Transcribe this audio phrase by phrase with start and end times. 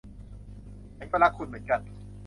[0.97, 1.79] ฉันก็รักคุณเหมือนกัน